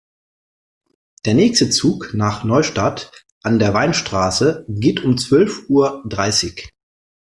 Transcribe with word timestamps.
Der 1.25 1.35
nächste 1.35 1.69
Zug 1.69 2.15
nach 2.15 2.43
Neustadt 2.43 3.11
an 3.43 3.59
der 3.59 3.75
Weinstraße 3.75 4.65
geht 4.67 5.03
um 5.03 5.19
zwölf 5.19 5.69
Uhr 5.69 6.01
dreißig 6.07 6.73